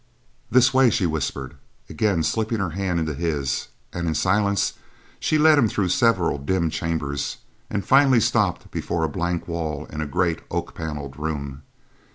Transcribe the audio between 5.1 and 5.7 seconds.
she led him